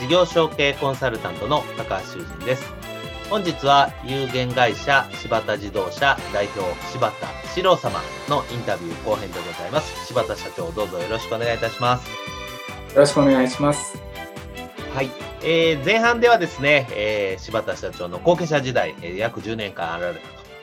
[0.00, 2.64] 事業承継コンサルタントの高橋修人です。
[3.28, 10.06] 本日は有限会社柴田自動車代表柴田史郎様のインタビュー後編でございます。
[10.06, 12.08] 柴田社長どうぞよろしくお願いいたします。
[12.08, 12.14] よ
[12.96, 13.98] ろしくお願いします。
[14.94, 15.10] はい。
[15.42, 20.20] えー、前半ではですね、えー、柴田社長の後継者時代、えー、約10年間あられた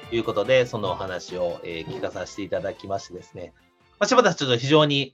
[0.10, 3.54] ということで、そのお話を、えー、聞かさせていただきましてですね、
[4.00, 5.14] まあ、柴田社長非常に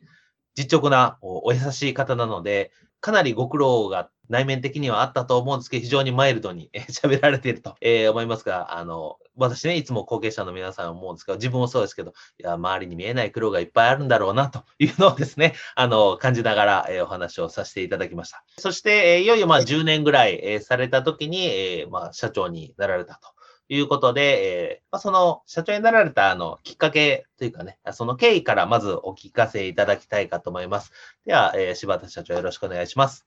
[0.54, 18.44] 実直なおお優しい方なので、かなりご苦労が内面的にはあったと思うんですけど、非常にマイルドに喋られていると、えー、思いますが、あの、私ね、いつも後継者の皆さん思うんですけど、自分もそうですけど、いや、周りに見えない苦労がいっぱいあるんだろうな、というのをですね、あの、感じながら、えー、お話をさせていただきました。
[18.58, 23.30] そして、え、いよいよまあ10年ぐらい、え、された時に、え、まあ、社長になられたと。
[23.74, 30.92] いうことで、えーまあ、その社長になられたあのきっかけというかね、その経緯からまずお聞かせいただきたいかと思います。
[31.26, 33.26] では、えー、柴田社長よろしくお願いします。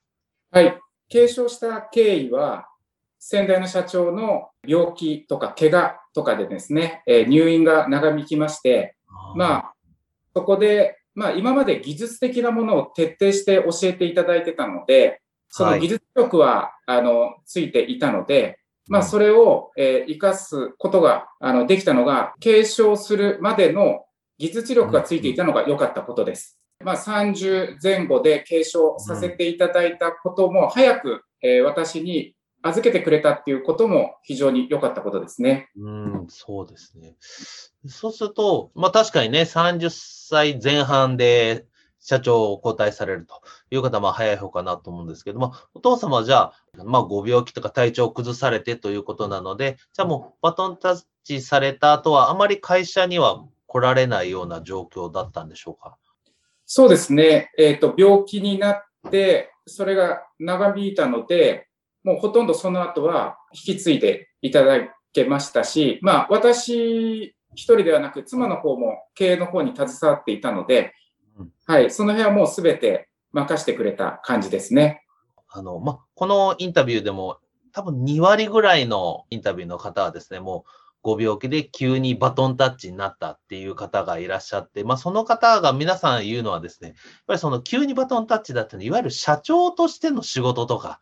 [0.51, 0.79] はい。
[1.09, 2.67] 継承した経緯は、
[3.17, 8.95] 先代の社長の病気とか怪我とかでですね、えー、入院が長引きまして、
[9.35, 9.73] まあ、
[10.35, 24.05] そこで、まあ、今まで技術的なものを徹底して教えていただいてたので、その技術力は、はい、あの、ついていたので、まあ、それを、えー、活かすことが、あの、できたのが、継承するまでの
[24.37, 26.59] 技術力がついていたのが良かったことです。
[26.83, 32.35] まあ、30前後で継承させていただいたことも、早く、えー、私に
[32.65, 35.69] 預けてくれたっていうことも非常に良かったことですね。
[35.77, 37.15] うん、そうですね。
[37.85, 41.65] そうすると、まあ確かにね、30歳前半で
[42.05, 55.97] 社長を交代されるという方は早い方かなと思うんですけども、お父様はじゃあ、まあご病気とか体調を崩されてということなので、じゃあもうバトンタッチされた後はあまり会社には来られないような状況だったんでしょうか？
[56.67, 57.51] そうですね。
[57.57, 61.67] えっ、ー、と、病気になって、それが長引いたので、
[62.03, 64.77] もうほとんどその後は引き継いでいただ
[65.11, 70.93] けましたし、まあ、私一人ではなく、妻の方も経営の方に携わっていたので、
[71.65, 75.03] はい、その辺はもうすべて任してくれた感じですね。
[75.49, 77.39] あの、ま、このインタビューでも、
[77.71, 80.69] 多分2割ぐらいのインタビューの方はですね、もう
[81.01, 90.99] ご病気で急にバトンタッチになったっていう方がいらっしゃって、まあ、その方が皆さん言うのはですね、やっぱりその急にバトンタッチだったのいわゆる社長としての仕事とか、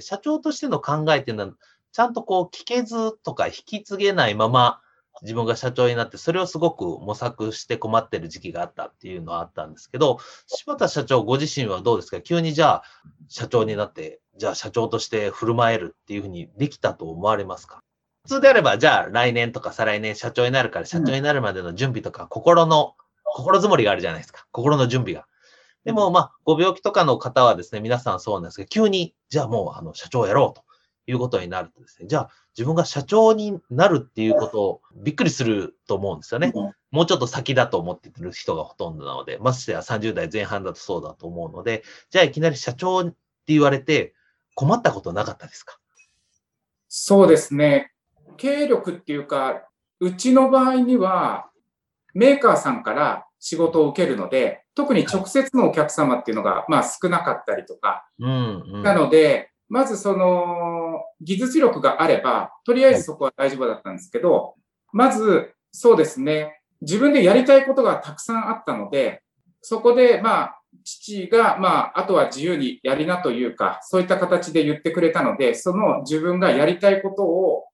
[0.00, 1.52] 社長としての考えっていうのは、
[1.92, 4.80] ちゃんとこう聞けずとか引き継げないまま、
[5.22, 12.20] 自分が社長になって、それをすごく模索して困ってる時期があったっていうのはあったんですけど、柴田社長ご自身はどうですか？
[12.20, 12.82] 急にじゃあ
[13.28, 17.80] 社長になって、じゃあ社長として振る舞えるっていうふうにできたと思われますか？
[18.24, 24.46] 普通であれば、じゃあ来年とか再来年社長になるから社長になるまでの準備とか、心の、心づもりがあるじゃないですか。
[24.50, 25.26] 心の準備が。
[25.84, 30.62] でも、まあ、ご病気とかの方はですね、皆さんそうなんですけど、急に、じゃあもう、あの、社長をやろうと
[31.06, 36.52] いうことになるとですね、じゃあ、自分が社長になるっていうことをびっくりすると思うんですよね。
[36.90, 43.16] もうちょっと先だと思ってる人がほとんどなので、ましてや30代前半だとそうだと思うので、じゃあいきなり社長って
[43.48, 44.14] 言われて
[44.54, 45.78] 困ったことなかったですか？
[46.88, 47.92] そうですね。
[48.36, 49.64] 経営力っていうか、
[49.98, 51.50] うちの場合には、
[52.14, 60.73] メーカーさんから仕事を受けるので、特に直接のお客様っていうのが、まあ少なかったりとか、うんうん、なので、まずその
[61.20, 64.54] 技術力があれば、とりあえずそこは大丈夫だったんですけど、
[64.92, 69.22] まずそうですね、自分でやりたいことがたくさんあったので、
[69.62, 77.64] そこでまあ父が、まあ、あとは自由にやりなというか、そういった形で言ってくれたので、その自分がやりたいことを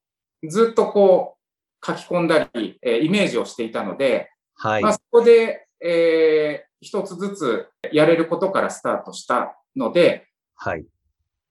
[0.48, 1.36] ずっとこ
[1.82, 4.82] う書き込んだり、えー、イメージをしていたので、はい。
[4.82, 10.84] まあ、そこで、えー、一つずつやれることからスタートしたので、はい。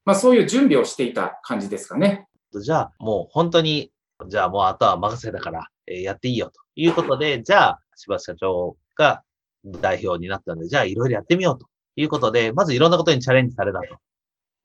[0.10, 2.26] まあ、そういう準備をしていた感じですかね。
[2.60, 3.92] じゃあ、もう本当に
[4.28, 9.22] じゃあもうあとは任せだから、えやっていいよということで、じゃあ、柴田社長が
[9.64, 13.86] 代表になったので、じゃあいろいろやってみようということで、まずいろんなことにチャレンジされたと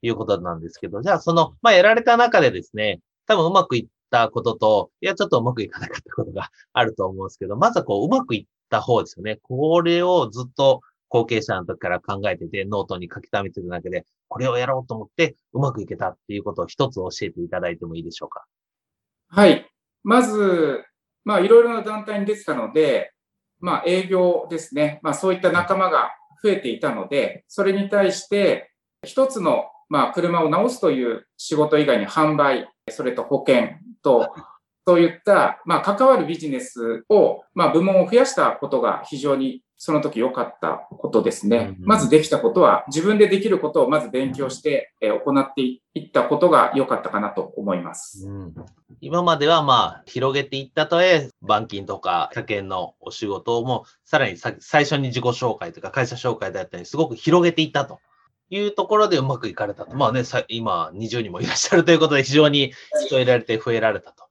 [0.01, 9.41] いうことなんですけど、じゃあその、まあ、やられた中でですね、多分うまくいったことと、いや、ちょっとうまくいかなかったことがあると思うんですけど、まずはこう、うまくいった方ですよね。
[9.43, 10.81] これをずっと
[11.15, 18.45] 後継者の時から考えてて、ノートに書き溜めてただけで、これをやろうと思ってうまくいけたっていうことを一つ教えていただいてもいいでしょうか？
[19.29, 19.71] はい。
[20.03, 20.83] まず、
[21.25, 23.13] まあ、いろいろな団体に出てたので、
[23.61, 24.99] まあ、営業ですね。
[25.05, 26.11] まあ、そういった仲間が
[26.43, 28.73] 増えていたので、それに対して、
[29.05, 33.69] 一つの、まあ、車を直すという仕事以外に販売、それと保険
[34.03, 34.35] と、
[34.85, 41.77] そういった、まあ、関わるビジネスを、まあ、部門を増やしたことが非常にその時良かったことですね。
[41.79, 48.27] うんまずできたことは、自分でできることをまず勉強して、えー行っていったことが良かったかなと思います。
[48.27, 48.55] うん
[49.03, 58.01] 今まではまあ、広げていったとえ、板金とか車検のお仕事も、さらにさ最初に自己紹介とか会社紹介だったり、すごく広げていったと
[58.49, 59.95] いうところでうまくいかれたと。
[59.95, 62.73] まあね、さ今20人もいらっしゃるということで、非常に
[63.07, 64.25] 人入れられて増えられたと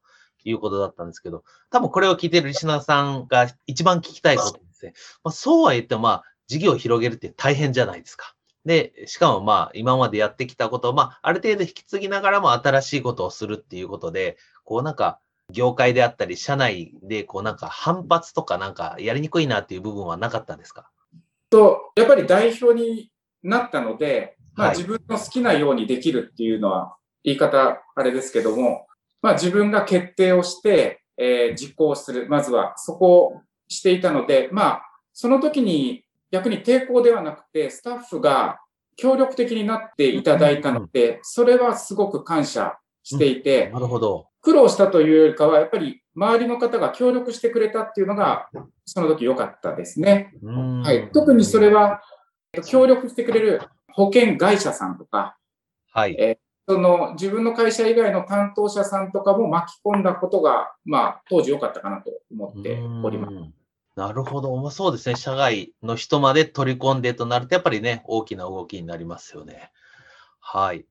[0.44, 5.19] いうことだったんですけど、多分これを聞いているリスナーさんが一番聞きたいことですね。
[5.24, 8.35] まあ、そうは言っても、まあ、事業を広げるって大変じゃないですか。
[8.65, 15.19] で、しかもまあ、今までやってきたことを、まあ、ある程度引き継ぎながらも新しいことをするっていうことで、こうなんか、
[15.51, 20.89] 業界であったり、社内で、こうなんか反発とかなんかやりにくいなっていう部分はなかったんですか？
[21.50, 23.12] と、やっぱり代表に
[23.44, 26.95] なったので、まあはい自分の好きなようにできるっていうのは
[27.25, 28.88] 言い方あれですけども、
[29.21, 32.27] まあ自分が決定をして、えー実行する。
[32.29, 34.83] まずはそこをしていたので、まあ
[35.13, 38.60] その時に逆に抵抗ではなくて、スタッフが
[38.95, 44.27] 協力的になっていただいたので、それはすごく感謝していて、なるほど。
[44.42, 48.50] 苦労したというよりかは、やっぱり周りの方が協力してくれたっていうのが、
[48.86, 50.33] その時良かったですね。
[50.44, 51.10] はい。
[51.13, 52.01] 特にそれは、
[52.68, 53.62] 協力してくれる
[53.94, 55.38] 保険会社さんとか、
[55.92, 56.39] はい。
[56.68, 63.33] その自分の会社以外の担当者さんとかも巻き込んだことが、まあ、当時良かったかなと思っております。
[63.33, 63.54] うん
[63.95, 64.56] なるほど。
[64.57, 65.15] まあ、そうですね。
[65.15, 69.71] 社外の人まで取り込んでとなると、やっぱりね、大きな動きになりますよね。
[70.39, 70.88] はい。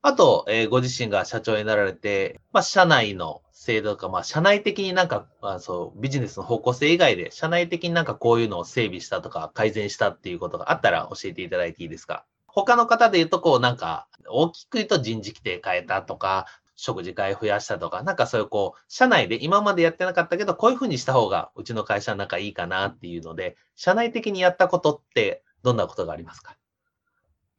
[0.00, 12.24] あと、えーご自身が社長になられて、まあ、社内の制度とか、まあ、社内的になんか、あそう、ビジネスの方向性以外で、社内的になんかこういうのを整備したとか、改善したっていうことがあったら教えていただいていいですか？
[12.46, 16.46] 他の方で言うと、こう、なんか、大きく言うと人事規定変えたとか、
[16.78, 26.56] 食事会増やしたとか、なんかそういうこう、社内で今までやってなかったけど、こういうふうにした方がうちの会社の中いいかなっていうので、社内的にやったことってどんなことがありますか？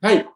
[0.02, 0.30] はい。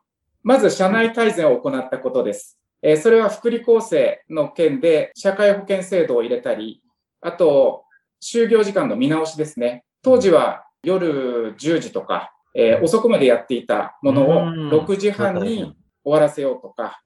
[0.43, 2.57] まず、社内改善を行ったことです。
[2.81, 6.81] えーそれは福利厚生の件で、社会保険制度を入れたり、
[7.21, 7.83] あと、
[8.19, 9.85] 就業時間の見直しですね。
[10.01, 17.01] 当時は夜10時とか、えー遅くまでやっていたものをうん6時半に終わらせようとか。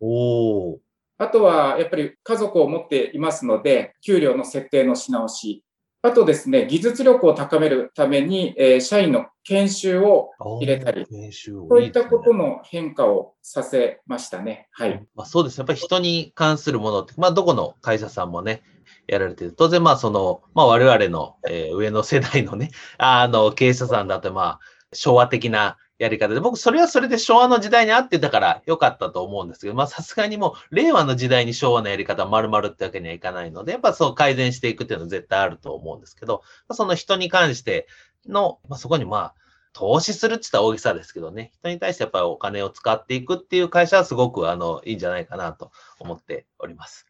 [1.18, 5.63] あとは、やっぱり家族を持っていますので、給料の設定のし直し。
[6.01, 14.67] あとですね、技術力を高めるために、えー社員の研修を入れたり練習をそういったことの変化をさせましたね。
[14.72, 15.03] はい。
[15.15, 15.62] まあ、そうですね。
[15.62, 18.62] やっぱり人に関するものって、まあ、どこの会社さんもね、
[19.08, 19.53] やられてる。
[19.53, 24.60] 当然、まあ、その、まあ、我々の、えー上の世代のね、あの、経営者さんだと、まあ、
[24.93, 37.88] 昭和的なやり方で、僕、それはそれで昭和の時代に合ってたから良かったと思うんですけど、まあ、さすがにもう、令和の時代に昭和のやり方丸々ってわけにはいかないので、やっぱそう改善していくっていうのは絶対あると思うんですけど、その人に関して
[38.28, 39.36] の、まあ、そこにまあ、
[39.72, 47.08] 投資するって言ったら大げさですけどね、人に対してやっぱりお金を使っていくっていう会社はすごくあのいいんじゃないかなと思っております。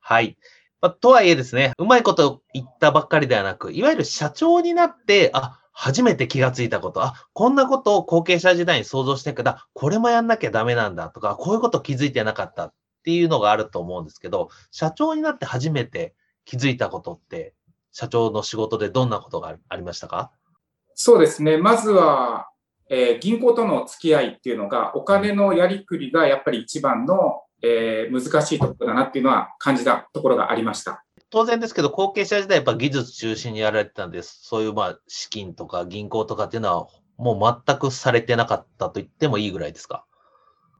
[0.00, 0.38] はい。
[0.80, 12.72] まあ、とはいえですね、うまいこと言ったばっかりではなく、いわゆる社長になって、あ、初めて気がついたこと、あ、こんなことを後継者時代に想像してんけど、あこれもやんなきゃダメなんだとか、こういうこと気づいてなかったっ
[13.04, 16.14] ていうのがあると思うんですけど、社長になって初めて
[16.46, 17.54] 気づいたことって、
[17.92, 20.30] 社長の仕事でどんなことがありましたか？
[20.94, 21.58] そうですね。
[21.58, 22.48] まずは、
[22.88, 31.05] えー銀行との付き合いっていうのが、お金のやりくりがやっぱり一番の、えー難しいところだなっていうのは感じたところがありました。
[31.36, 34.38] 当然ですけど、後継者時代やっぱ技術中心にやられてたんです。
[34.40, 36.86] そういうまあ資金とか銀行とかっていうのは
[37.18, 40.06] もう全くされてなかったと言ってもいいぐらいですか？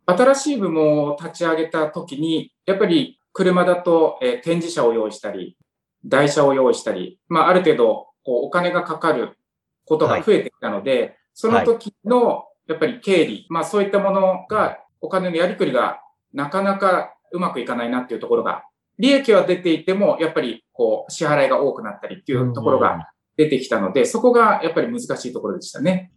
[0.07, 5.59] 新しい部門を立ち上げた時に、やっぱり車だと、えー展示車を用意したり、
[6.07, 9.37] 台車を用意したり、まあ、ある程度、こう、お金がかかる
[9.85, 16.01] ことが増えてきたので、その時の、やっぱり経理、まあ、そういったものが、お金のやりくりが
[16.33, 18.65] なかなかうまくいかないなっていうところが
[18.99, 26.12] 利益は出ていても、やっぱりこう支払いが多くなったりっていうところが出てきたので、そこがやっぱり難しいところでしたね。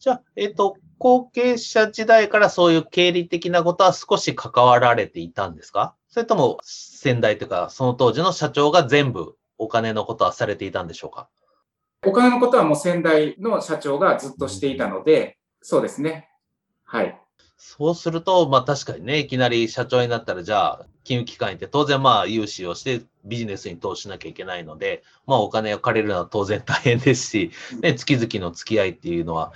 [0.00, 5.94] じゃあ、えっ、と、後継者時代からそういう経理的なことは少し関わられていたんですか？
[6.08, 11.28] それとも先代というか、その当時の社長が全部お金のことはされていたんでしょうか？
[12.06, 16.28] お金のことはもう先代の社長がずっとしていたので、そうですね。
[16.84, 17.20] はい。
[17.56, 29.52] そうすると、まあ確かにね、いきなり社長になったら、じゃあ、金融機関にって当然まあ融資をしてビジネスに投資しなきゃいけないので、まあお金を借りるのは当然大変ですし、ね、月々の付き合いっていうのは、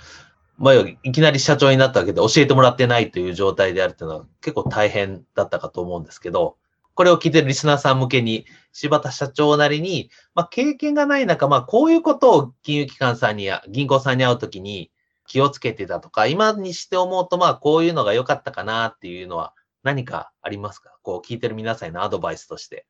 [0.57, 6.55] まあいきなり社長になったわけで教えてもらってないという状態であるっていうのは結構大変だったかと思うんですけど、
[6.93, 14.91] これを聞いてるリスナーさん向けに、柴田社長なりに、まあ経験がない中、まあこういうことを金融機関さんにや銀行さんに会うときに、
[15.27, 20.97] 気をつけてたとか、今にして思うと、まあ、こういうのが良かったかなっていうのは何かありますか？
[21.03, 22.85] こう聞いてる皆さんへのアドバイスとして。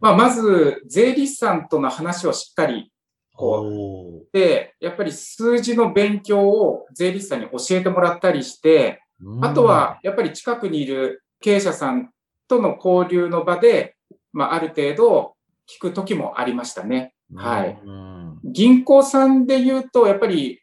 [0.00, 2.90] まあ、まず、税理士さんとの話をしっかり、
[3.32, 9.02] こう、で、やっぱり数字の勉強を税理士さんに教えてもらったりして、
[9.40, 12.10] あとは、やっぱり近くにいる経営者さん
[12.48, 13.96] との交流の場で、
[14.32, 15.34] まあ、ある程度
[15.68, 17.14] 聞く時もありましたね。
[17.34, 17.80] はい。
[17.84, 18.14] うん
[18.46, 20.60] 銀行さんで言うと、やっぱり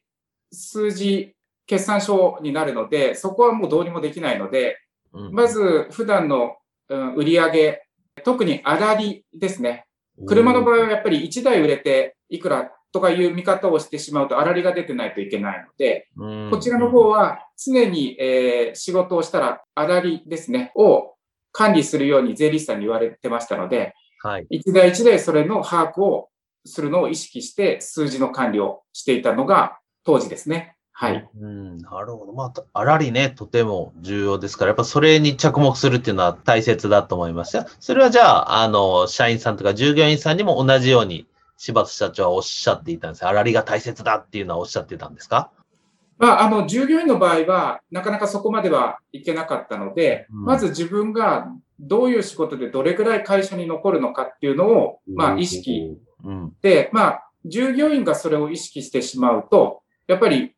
[0.51, 4.77] 数字、決算書になるので、そこはもうどうにもできないので、
[5.13, 6.55] うんまず普段の
[6.89, 7.83] うん売り上げ、
[8.23, 9.85] 特に粗利ですね。
[10.27, 21.15] 車の場合はやっぱり1台売れていくらとかいう見方をしてしまうと粗利が出てないといけないので、うんこちらの方は常に、えー仕事をしたら粗利ですね、を
[21.51, 23.93] 管理するように税理士さんに言われてましたので、
[24.23, 24.47] はい。
[24.49, 26.29] 一台一台それの把握を
[26.65, 30.75] するのを意識して数字の管理をしていたのが当時ですね。
[30.93, 31.27] はい。
[31.39, 32.33] うん、なるほど。
[32.33, 37.65] まあと、あらりね、とても重要ですから、やっぱそれに着目するっていうのは大切だと思いますよ。
[37.79, 41.27] それはじゃあ、あの、社員さんとか従業員さんにも同じように、
[41.57, 43.29] 柴田社長はおっしゃっていたんですよ。
[43.29, 45.51] あらりが大切だっていうのはおっしゃってたんですか？
[46.17, 51.47] まあ、あの、従業員の場合は、なかなかそこまではいけなかったので、うんまず自分が
[51.79, 55.97] どういう仕事でどれぐらい会社に残るのかっていうのを、まあ、意識。
[56.23, 56.53] うん。
[56.61, 59.81] で、まあ、従業員がそれを意識してしまうと、
[60.11, 60.53] やっぱり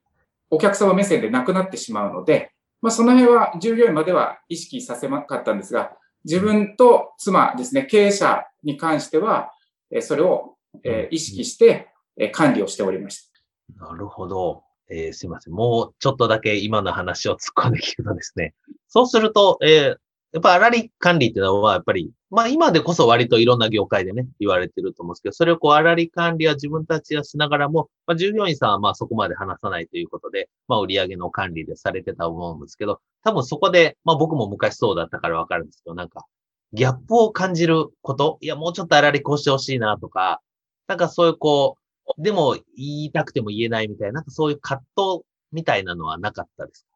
[0.50, 5.94] お客様目線でなくなってしまうので、まあ、その辺は従業員までは意識させなかったんですが、
[6.26, 9.52] 自分と妻ですね、経営者に関しては、
[9.92, 13.30] えーそれを、えー意識して、えー管理をしておりまし
[13.78, 13.86] た。
[13.86, 14.64] なるほど。
[14.90, 15.54] えーすいません。
[15.54, 18.54] もうちょっとだけ今の話を突っ込んで聞くとですね。
[18.88, 19.98] そうすると、えー
[20.34, 36.26] やっぱ粗利管理っていうのは、やっぱり、まあ今でこそ割といろんな業界でね、言われてると思うんですけど、それをこう粗利管理は自分たちがしながらも、まあ従業員さんはまあそこまで話さないということで、まあ売上の管理でされてたと思うんですけど、多分そこで、まあ僕も昔そうだったからわかるんですけど、なんか、
[36.74, 40.42] ギャップを感じること、いやもうちょっと粗利こうしてほしいなとか、
[40.88, 41.78] なんかそういうこ
[42.18, 45.22] う、でも言いたくても言えないみたいな、なんかそういう葛藤
[45.52, 46.93] みたいなのはなかったですか？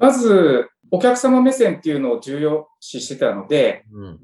[0.00, 4.18] まず、お客様目線っていうのを重要視してたので、うん。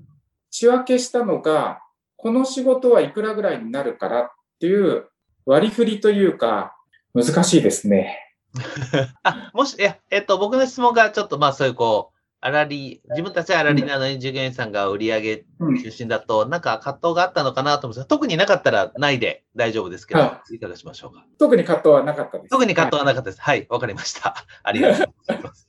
[0.50, 1.80] 仕分けしたのが、
[2.16, 4.28] この仕事はいくらぐらいになるからっ
[4.58, 5.06] ていう
[5.44, 6.74] 割り振りというか、
[7.14, 8.18] 難しいですね。
[9.22, 12.15] あ、もし、いや、えっと、僕の質問がちょっと、まあそういうこう、
[12.50, 15.82] 粗利、自分たちは粗利なのに従業員さんが売り上げうん。
[15.82, 21.24] 中心だと、なんか葛藤があったのかなと思うんですが、特になかったらないで大丈夫ですけど、はいかがしましょうか？
[21.38, 22.50] 特に葛藤はなかったです。
[22.50, 23.40] 特に葛藤はなかったです。
[23.40, 24.34] はい、わ、かりました。
[24.62, 25.68] ありがとうございます。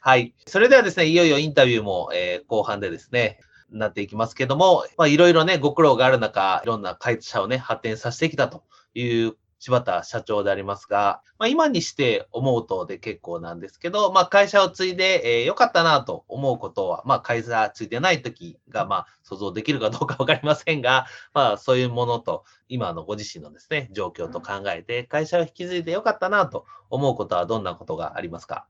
[0.00, 0.34] はい。
[0.46, 3.38] それではですね、いよいよインタビューも、えー後半でですね、
[3.70, 8.64] なっていきますけども、まあ、いろいろね、ご苦労がある中、いろんな会社をね、発展させてきたと
[8.94, 28.66] いう柴田社長でありますが、まあ、今にして思うとで結構なんですけど、まあ、会社を継いで、えーかったなと思うことは、まあ、会社継いでない時が、まあ、想像できるかどうかわかりませんが、まあ、そういうものと、今のご自身のですね、状況と考えて、会社を引き継いで良かったなと思うことはどんなことがありますか？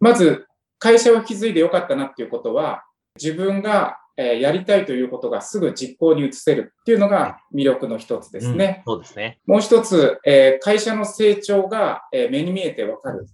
[0.00, 0.46] まず、
[0.78, 2.84] 会社を築いてよかったなっていうことは、
[3.20, 8.82] 自分がえーやりたいということがすぐ実行に移せるっていうのが魅力の一つですね。
[8.84, 9.38] うんそうですね。
[9.46, 13.26] もう一つ、えー会社の成長がえー目に見えてわかる。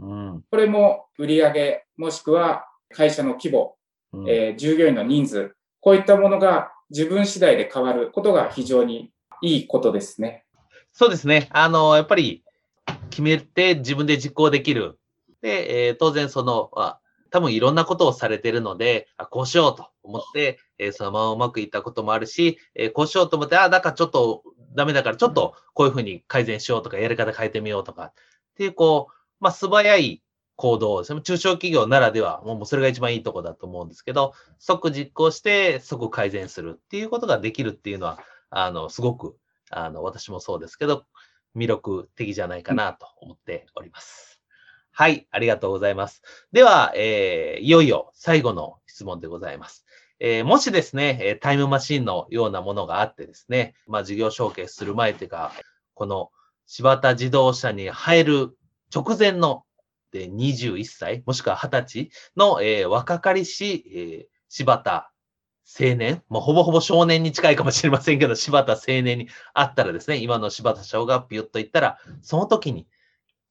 [0.00, 0.44] うん。
[0.50, 3.76] これも売上もしくは会社の規模、
[4.14, 10.44] うんえー従業員の人数、こういったものが自分次第で変わることが非常にいいことですね。
[10.92, 11.48] そうですね。
[11.50, 12.42] あの、やっぱり
[13.10, 14.98] 決めて自分で実行できる。
[15.42, 16.98] で、えー当然その、あ
[17.30, 24.42] 多分いろんなことをされてるので、あこうしようと思って、えーそのままうまくいったこともあるし、えーこうしようと思って、あ、なんかちょっと
[24.74, 28.12] ダメだからちょっとこういうふうに改善しようとか、やり方変えてみようとか、っ
[28.56, 30.22] ていうこう、まあ素早い
[30.56, 38.18] 行動を、その中小企業ならでは、もうそれが一番いいとこだと思うんですけど、即実行して即改善するっていうことができるっていうのは、
[38.50, 39.36] あの、すごく、
[39.70, 41.06] あの、私もそうですけど、
[41.56, 44.29] 魅力的じゃないかなと思っております。
[45.00, 46.20] はい、ありがとうございます。
[46.52, 49.86] では、えー、いよいよ最後の質問でございます。
[50.18, 55.52] えー、もしですね、タイムマシンのようなものがあってですね、まあ、事業承継する前というか、
[55.94, 56.30] この
[56.66, 58.58] 柴田自動車に入る
[58.94, 59.64] 直前の
[60.12, 65.10] で21歳、もしくは20歳の、えー、若かりし、えー、柴田
[65.80, 72.86] 青年、もうほぼほぼ少年に近いかもしれませんけど、柴田青年に会ったらですね、今の柴田翔がピュッと言ったら、その時に、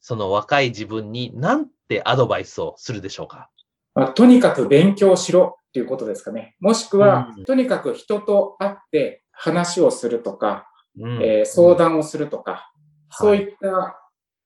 [0.01, 3.49] その若い自分に何てアドバイスをするでしょうか、
[3.95, 6.55] まあ、とにかく勉強しろっていうことですかね。
[6.59, 10.67] もしくは、うん、とにかく人と会って話をするとか、
[10.99, 14.01] うん、えー、相談をするとか、うん、そういった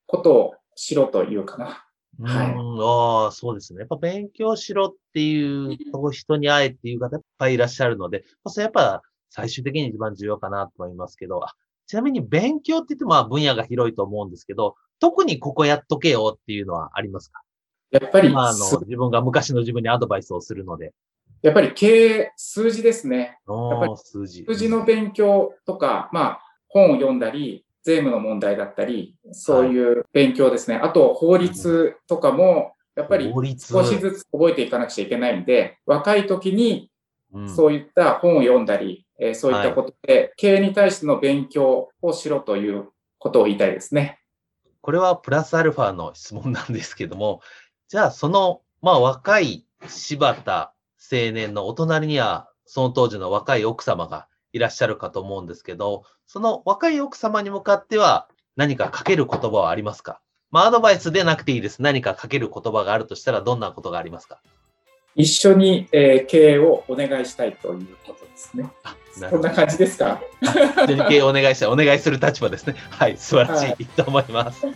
[0.06, 1.84] ことをしろというかな。
[2.22, 2.54] はい。
[2.80, 3.80] ああ、そうですね。
[3.80, 5.76] やっぱ勉強しろっていう、
[6.12, 11.44] 人に会えっていう方いっぱいいらっしゃるので、それやっぱ最終的に一番重要かなと思いますけど、
[11.86, 17.42] ちなみに勉強って言ってもまあ分野が広いと思うんですけど、特にここやっとけよっていうのはありますか？
[17.90, 20.92] やっぱり、まあ、あの、自分が昔の自分にアドバイスをするので。
[21.42, 23.38] やっぱり経営、数字ですね。
[23.46, 24.44] やっぱり数字。
[24.44, 30.78] 数字の勉強とか、まあ、本を読んだり、税務の問題だったり、そういう勉強ですね。
[30.78, 36.90] はい、あと、法律とかも、やっぱり少しずつ覚えていかなくちゃいけないんで、若い時に
[37.54, 44.20] そういった本を読んだり、うん、そういったことで、はい、経営に対しての勉強をしろということを言いたいですね。
[44.84, 47.40] これはプラスアルファの質問なんですけども、
[47.88, 50.74] じゃあその、まあ若い柴田
[51.10, 60.20] 青年のお隣には、その当時の若い奥様がいらっしゃるかと思うんですけど、その若い奥様に向かっては何かかける言葉はありますか？
[60.50, 61.80] まあ、アドバイスでなくていいです。
[61.80, 64.42] 何かかける言葉があるとしたら、どんなことがありますか？
[65.14, 68.70] 一緒に、えー、経営をお願いしたいということですね。
[69.30, 70.20] こんな感じですか？
[71.08, 72.76] 経営お願いしたい、お願いする立場ですね。
[72.90, 74.66] はい、素晴らしい、はい、と思います。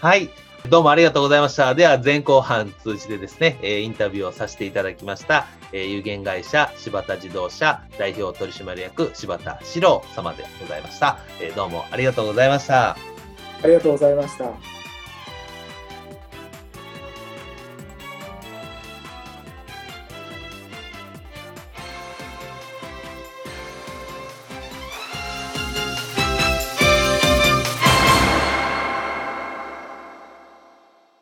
[0.00, 0.30] はい。
[0.68, 1.74] どうもありがとうございました。
[1.74, 12.92] では、前後半通じてですね、えインタビューをさせていただきました、え有限会社柴田自動車代表取締役柴田史郎様でございました、えどうもありがとうございました。
[12.92, 12.96] あ
[13.66, 14.83] りがとうございました。